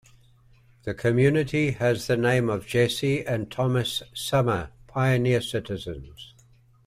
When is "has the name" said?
1.73-2.49